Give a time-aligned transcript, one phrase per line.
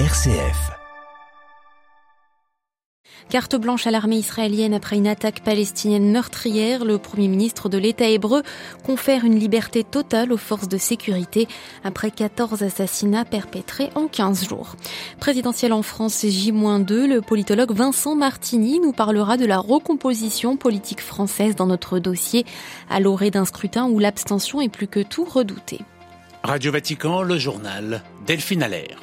[0.00, 0.72] RCF.
[3.30, 6.84] Carte blanche à l'armée israélienne après une attaque palestinienne meurtrière.
[6.84, 8.42] Le premier ministre de l'État hébreu
[8.84, 11.46] confère une liberté totale aux forces de sécurité
[11.84, 14.74] après 14 assassinats perpétrés en 15 jours.
[15.20, 21.54] Présidentiel en France J-2, le politologue Vincent Martini nous parlera de la recomposition politique française
[21.54, 22.44] dans notre dossier
[22.90, 25.82] à l'orée d'un scrutin où l'abstention est plus que tout redoutée.
[26.42, 28.98] Radio Vatican, le journal Delphine Allaire.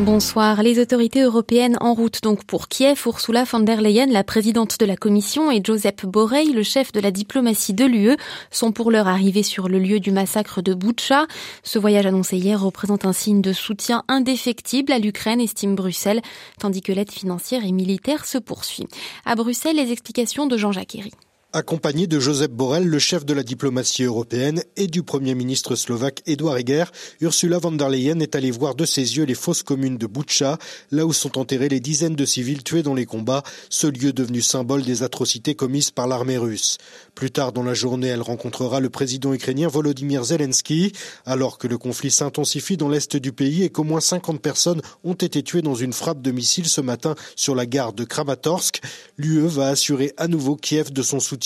[0.00, 0.64] Bonsoir.
[0.64, 4.86] Les autorités européennes en route donc pour Kiev, Ursula von der Leyen, la présidente de
[4.86, 8.16] la Commission, et Joseph Borrell, le chef de la diplomatie de l'UE,
[8.50, 11.28] sont pour l'heure arrivés sur le lieu du massacre de Boutcha.
[11.62, 16.22] Ce voyage annoncé hier représente un signe de soutien indéfectible à l'Ukraine, estime Bruxelles,
[16.58, 18.88] tandis que l'aide financière et militaire se poursuit.
[19.24, 21.12] À Bruxelles, les explications de Jean-Jacques Herry
[21.54, 26.20] accompagné de Joseph Borrell, le chef de la diplomatie européenne, et du Premier ministre slovaque
[26.26, 26.90] Edouard Heger,
[27.20, 30.58] Ursula von der Leyen est allée voir de ses yeux les fosses communes de Butcha,
[30.90, 34.42] là où sont enterrés les dizaines de civils tués dans les combats, ce lieu devenu
[34.42, 36.78] symbole des atrocités commises par l'armée russe.
[37.14, 40.90] Plus tard dans la journée, elle rencontrera le président ukrainien Volodymyr Zelensky,
[41.24, 45.14] alors que le conflit s'intensifie dans l'est du pays et qu'au moins 50 personnes ont
[45.14, 48.80] été tuées dans une frappe de missiles ce matin sur la gare de Kramatorsk.
[49.18, 51.43] L'UE va assurer à nouveau Kiev de son soutien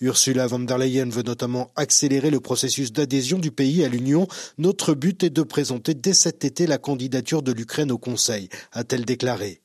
[0.00, 4.26] Ursula von der Leyen veut notamment accélérer le processus d'adhésion du pays à l'Union.
[4.58, 9.04] Notre but est de présenter dès cet été la candidature de l'Ukraine au Conseil, a-t-elle
[9.04, 9.60] déclaré.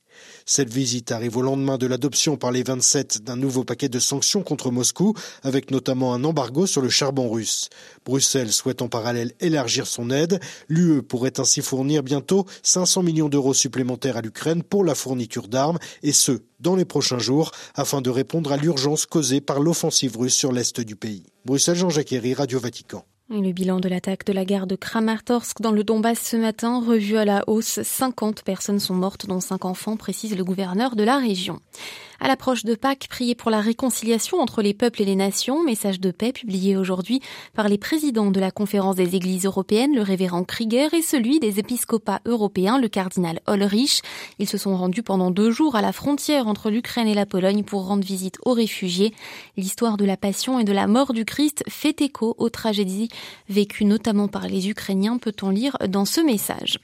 [0.46, 4.42] Cette visite arrive au lendemain de l'adoption par les 27 d'un nouveau paquet de sanctions
[4.42, 7.68] contre Moscou, avec notamment un embargo sur le charbon russe.
[8.04, 10.40] Bruxelles souhaite en parallèle élargir son aide.
[10.68, 15.78] L'UE pourrait ainsi fournir bientôt 500 millions d'euros supplémentaires à l'Ukraine pour la fourniture d'armes,
[16.02, 20.34] et ce, dans les prochains jours, afin de répondre à l'urgence causée par l'offensive russe
[20.34, 21.24] sur l'est du pays.
[21.44, 23.04] Bruxelles, Jean-Jacques Herry, Radio Vatican.
[23.34, 27.16] Le bilan de l'attaque de la gare de Kramatorsk dans le Donbass ce matin, revu
[27.16, 31.16] à la hausse, 50 personnes sont mortes, dont 5 enfants, précise le gouverneur de la
[31.16, 31.58] région.
[32.24, 35.98] À l'approche de Pâques, prier pour la réconciliation entre les peuples et les nations, message
[35.98, 37.20] de paix publié aujourd'hui
[37.52, 41.58] par les présidents de la conférence des églises européennes, le révérend Krieger, et celui des
[41.58, 44.02] épiscopats européens, le cardinal Ulrich.
[44.38, 47.64] Ils se sont rendus pendant deux jours à la frontière entre l'Ukraine et la Pologne
[47.64, 49.12] pour rendre visite aux réfugiés.
[49.56, 53.08] L'histoire de la passion et de la mort du Christ fait écho aux tragédies
[53.48, 56.78] vécues notamment par les Ukrainiens, peut-on lire dans ce message.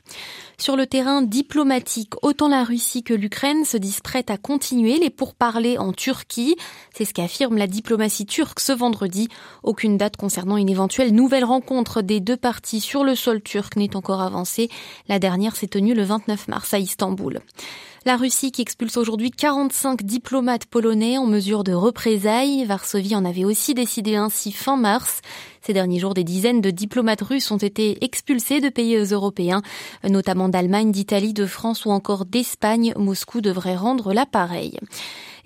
[0.61, 5.09] Sur le terrain diplomatique, autant la Russie que l'Ukraine se disent prêtes à continuer les
[5.29, 6.57] pourparlers en Turquie.
[6.95, 9.29] C'est ce qu'affirme la diplomatie turque ce vendredi.
[9.63, 13.95] Aucune date concernant une éventuelle nouvelle rencontre des deux parties sur le sol turc n'est
[13.95, 14.71] encore avancée.
[15.07, 17.41] La dernière s'est tenue le 29 mars à Istanbul.
[18.09, 22.65] La Russie qui expulse aujourd'hui 45 diplomates polonais en mesure de représailles.
[22.65, 25.21] Varsovie en avait aussi décidé ainsi fin mars.
[25.61, 29.61] Ces derniers jours, des dizaines de diplomates russes ont été expulsés de pays européens,
[30.09, 32.95] notamment d'Allemagne, d'Italie, de France ou encore d'Espagne.
[32.97, 34.79] Moscou devrait rendre l'appareil.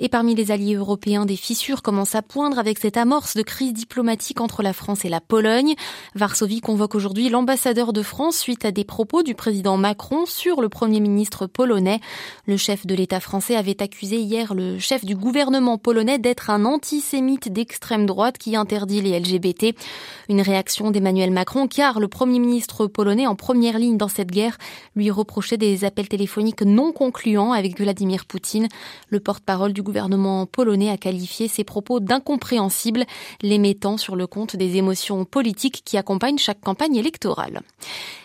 [0.05, 3.73] Et parmi les alliés européens, des fissures commencent à poindre avec cette amorce de crise
[3.73, 5.77] diplomatique entre la France et la Pologne.
[6.17, 10.69] Varsovie convoque aujourd'hui l'ambassadeur de France suite à des propos du président Macron sur le
[10.69, 12.01] premier ministre polonais.
[12.49, 16.65] Le chef de l'État français avait accusé hier le chef du gouvernement polonais d'être un
[16.65, 19.67] antisémite d'extrême droite qui interdit les LGBT.
[20.29, 24.59] Une réaction d'Emmanuel Macron car le premier ministre polonais en première ligne dans cette guerre
[24.97, 28.67] lui reprochait des appels téléphoniques non concluants avec Vladimir Poutine.
[29.09, 33.05] Le porte-parole du le gouvernement polonais a qualifié ces propos d'incompréhensibles,
[33.43, 37.61] les mettant sur le compte des émotions politiques qui accompagnent chaque campagne électorale.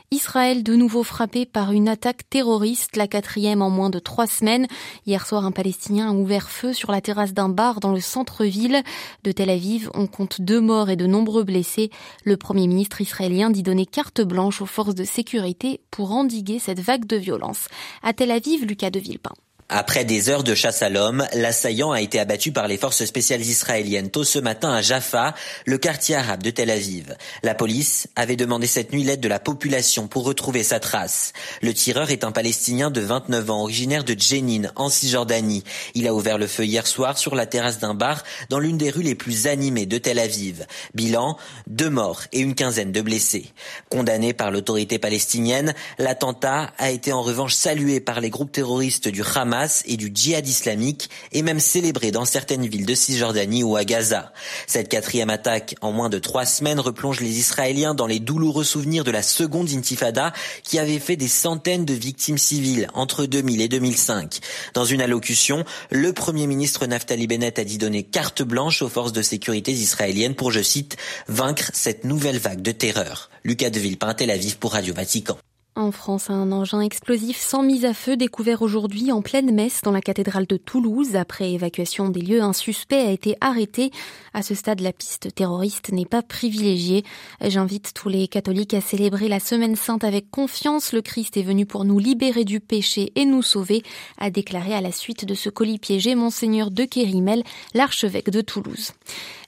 [0.10, 4.66] Israël de nouveau frappé par une attaque terroriste, la quatrième en moins de trois semaines.
[5.06, 8.82] Hier soir, un Palestinien a ouvert feu sur la terrasse d'un bar dans le centre-ville
[9.26, 9.92] de Tel Aviv.
[9.94, 11.90] On compte deux morts et de nombreux blessés.
[12.24, 16.80] Le premier ministre israélien dit donner carte blanche aux forces de sécurité pour endiguer cette
[16.80, 17.68] vague de violence.
[18.02, 19.34] À Tel Aviv, Lucas de Villepin.
[19.70, 23.42] Après des heures de chasse à l'homme, l'assaillant a été abattu par les forces spéciales
[23.42, 25.36] israéliennes tôt ce matin à Jaffa,
[25.66, 27.18] le quartier arabe de Tel Aviv.
[27.44, 31.34] La police avait demandé cette nuit l'aide de la population pour retrouver sa trace.
[31.62, 35.66] Le tireur est un Palestinien de 29 ans, originaire de Jenin, en Cisjordanie.
[35.96, 38.90] Il a ouvert le feu hier soir sur la terrasse d'un bar dans l'une des
[38.90, 40.66] rues les plus animées de Tel Aviv.
[40.94, 41.36] Bilan,
[41.68, 43.52] deux morts et une quinzaine de blessés.
[43.90, 49.24] Condamné par l'autorité palestinienne, l'attentat a été en revanche salué par les groupes terroristes du
[49.36, 53.84] Hamas et du djihad islamique et même célébré dans certaines villes de Cisjordanie ou à
[53.84, 54.32] Gaza.
[54.68, 59.04] Cette quatrième attaque en moins de trois semaines replonge les Israéliens dans les douloureux souvenirs
[59.04, 60.34] de la seconde intifada
[60.64, 64.40] qui avait fait des centaines de victimes civiles entre 2000 et 2005.
[64.74, 69.14] Dans une allocution, le premier ministre Naftali Bennett a dit donner carte blanche aux forces
[69.14, 73.30] de sécurité israéliennes pour, je cite, vaincre cette nouvelle vague de terreur.
[73.44, 75.38] Lucas de Villepin, Tel Aviv pour Radio Vatican.
[75.78, 79.92] En France, un engin explosif sans mise à feu découvert aujourd'hui en pleine messe dans
[79.92, 81.16] la cathédrale de Toulouse.
[81.16, 83.92] Après évacuation des lieux, un suspect a été arrêté.
[84.34, 87.04] À ce stade, la piste terroriste n'est pas privilégiée.
[87.46, 90.94] J'invite tous les catholiques à célébrer la Semaine Sainte avec confiance.
[90.94, 93.84] Le Christ est venu pour nous libérer du péché et nous sauver,
[94.18, 97.44] a déclaré à la suite de ce colis piégé Monseigneur de Kérimel,
[97.76, 98.94] l'archevêque de Toulouse.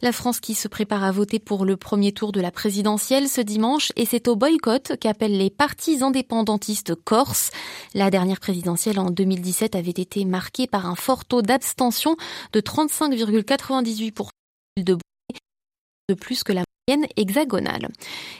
[0.03, 3.41] La France qui se prépare à voter pour le premier tour de la présidentielle ce
[3.41, 7.51] dimanche et c'est au boycott qu'appellent les partisans indépendantiste corse.
[7.94, 12.18] La dernière présidentielle en 2017 avait été marquée par un fort taux d'abstention
[12.51, 14.30] de 35,98%
[14.77, 14.98] de
[16.10, 16.63] de plus que la
[17.15, 17.89] hexagonale.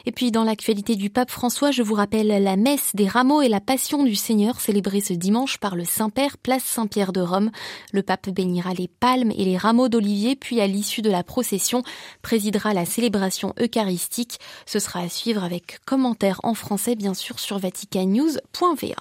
[0.06, 3.48] Et puis dans l'actualité du pape François, je vous rappelle la messe des rameaux et
[3.48, 7.50] la passion du Seigneur célébrée ce dimanche par le Saint-Père, place Saint-Pierre de Rome.
[7.92, 11.82] Le pape bénira les palmes et les rameaux d'olivier, puis à l'issue de la procession,
[12.22, 14.38] présidera la célébration eucharistique.
[14.66, 18.96] Ce sera à suivre avec commentaires en français bien sûr sur vaticannews.va.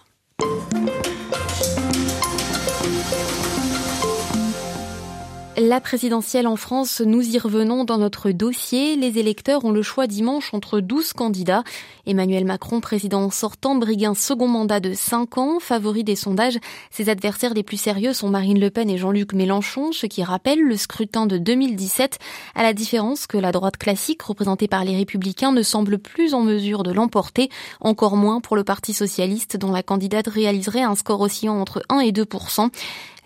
[5.61, 8.95] La présidentielle en France, nous y revenons dans notre dossier.
[8.95, 11.65] Les électeurs ont le choix dimanche entre 12 candidats.
[12.05, 15.59] Emmanuel Macron, président sortant, brigue un second mandat de 5 ans.
[15.59, 16.57] Favori des sondages,
[16.91, 20.61] ses adversaires les plus sérieux sont Marine Le Pen et Jean-Luc Mélenchon, ce qui rappelle
[20.61, 22.19] le scrutin de 2017,
[22.55, 26.41] à la différence que la droite classique, représentée par les Républicains, ne semble plus en
[26.41, 27.49] mesure de l'emporter,
[27.81, 31.99] encore moins pour le Parti Socialiste, dont la candidate réaliserait un score oscillant entre 1
[31.99, 32.23] et 2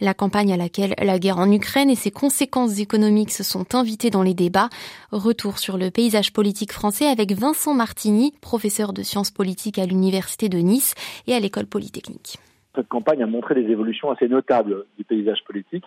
[0.01, 4.09] la campagne à laquelle la guerre en Ukraine et ses conséquences économiques se sont invitées
[4.09, 4.69] dans les débats.
[5.11, 10.49] Retour sur le paysage politique français avec Vincent Martini, professeur de sciences politiques à l'Université
[10.49, 10.95] de Nice
[11.27, 12.37] et à l'École polytechnique.
[12.75, 15.85] Cette campagne a montré des évolutions assez notables du paysage politique.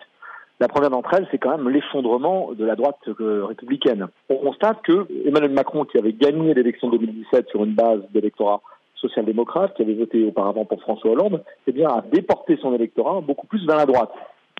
[0.59, 4.07] La première d'entre elles, c'est quand même l'effondrement de la droite euh, républicaine.
[4.29, 8.61] On constate que Emmanuel Macron, qui avait gagné l'élection de 2017 sur une base d'électorat
[8.99, 13.47] social-démocrate qui avait voté auparavant pour François Hollande, eh bien, a déporté son électorat beaucoup
[13.47, 14.11] plus vers la droite.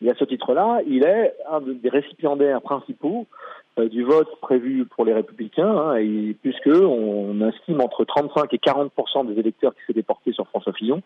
[0.01, 3.25] Et à ce titre-là, il est un des récipiendaires principaux
[3.80, 8.60] euh, du vote prévu pour les Républicains, hein, et puisque on estime entre 35 et
[8.60, 8.92] 40
[9.28, 11.01] des électeurs qui s'est déportés sur François Fillon,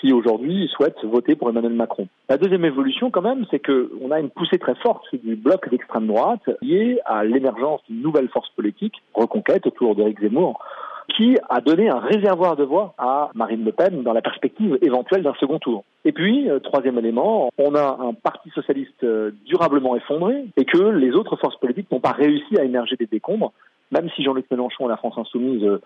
[0.00, 2.06] qui aujourd'hui souhaitent voter pour Emmanuel Macron.
[2.28, 6.06] La deuxième évolution, quand même, c'est qu'on a une poussée très forte du bloc d'extrême
[6.06, 10.60] droite liée à l'émergence d'une nouvelle force politique, reconquête autour d'Éric Zemmour,
[11.16, 15.22] qui a donné un réservoir de voix à Marine Le Pen dans la perspective éventuelle
[15.22, 15.84] d'un second tour.
[16.04, 20.78] Et puis, euh, troisième élément, on a un parti socialiste euh, durablement effondré et que
[20.78, 23.52] les autres forces politiques n'ont pas réussi à émerger des décombres,
[23.90, 25.80] même si Jean-Luc Mélenchon et la France insoumise euh,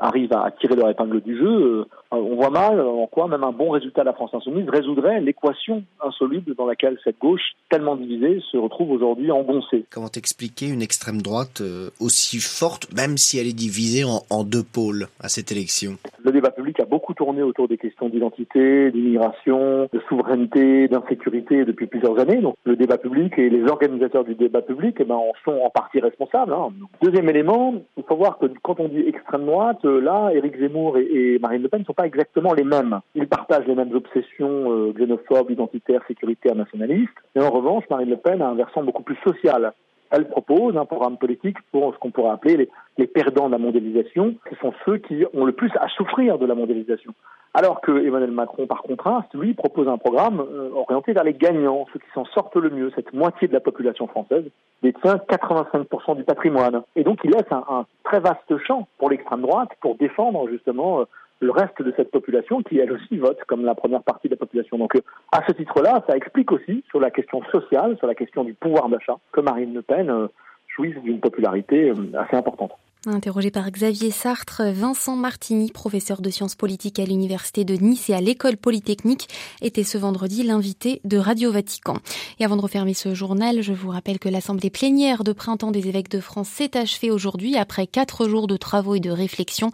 [0.00, 3.70] arrive à tirer leur épingle du jeu, on voit mal en quoi même un bon
[3.70, 8.56] résultat de la France insoumise résoudrait l'équation insoluble dans laquelle cette gauche, tellement divisée, se
[8.56, 9.84] retrouve aujourd'hui engoncée.
[9.90, 14.62] Comment expliquer une extrême droite euh, aussi forte, même si elle est divisée en, deux
[14.62, 15.96] pôles à cette élection?
[16.24, 21.86] Le débat public a beaucoup tourné autour des questions d'identité, d'immigration, de souveraineté, d'insécurité depuis
[21.86, 22.40] plusieurs années.
[22.40, 25.70] Donc le débat public et les organisateurs du débat public eh ben, en sont en
[25.70, 26.52] partie responsables.
[26.52, 26.70] Hein.
[27.02, 31.38] Deuxième élément, il faut voir que quand on dit extrême droite, là, Éric Zemmour et,
[31.40, 33.00] Marine Le Pen ne sont pas exactement les mêmes.
[33.14, 37.12] Ils partagent les mêmes obsessions euh, xénophobes, identitaires, sécuritaires, nationalistes.
[37.34, 39.72] Et en revanche, Marine Le Pen a un versant beaucoup plus social.
[40.10, 42.68] Elle propose un programme politique pour ce qu'on pourrait appeler
[42.98, 44.34] les, perdants de la mondialisation.
[44.48, 47.12] Ce sont ceux qui ont le plus à souffrir de la mondialisation.
[47.52, 51.86] Alors que Emmanuel Macron, par contraste, lui, propose un programme euh, orienté vers les gagnants,
[51.92, 52.92] ceux qui s'en sortent le mieux.
[52.94, 54.44] Cette moitié de la population française
[54.82, 56.82] détient 85% du patrimoine.
[56.96, 61.04] Et donc, il laisse un, très vaste champ pour l'extrême droite pour défendre justement euh,
[61.40, 64.38] le reste de cette population qui, elle aussi, vote comme la première partie de la
[64.38, 64.78] population.
[64.78, 65.00] Donc, euh,
[65.32, 68.88] à ce titre-là, ça explique aussi, sur la question sociale, sur la question du pouvoir
[68.88, 70.28] d'achat, que Marine Le Pen
[70.68, 72.72] jouisse d'une popularité assez importante.
[73.06, 78.14] Interrogé par Xavier Sartre, Vincent Martini, professeur de sciences politiques à l'Université de Nice et
[78.14, 79.28] à l'École Polytechnique,
[79.60, 81.98] était ce vendredi l'invité de Radio Vatican.
[82.38, 85.88] Et avant de refermer ce journal, je vous rappelle que l'Assemblée plénière de printemps des
[85.88, 89.70] évêques de France s'est achevée aujourd'hui après quatre jours de travaux et de réflexion.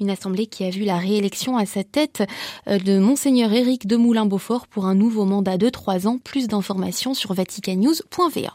[0.00, 2.24] Une assemblée qui a vu la réélection à sa tête
[2.68, 6.18] euh, de Monseigneur Éric de Moulin-Beaufort pour un nouveau mandat de trois ans.
[6.18, 8.54] Plus d'informations sur vaticanews.va.